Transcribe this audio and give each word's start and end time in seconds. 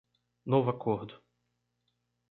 Novo 0.43 0.71
Acordo 0.71 1.21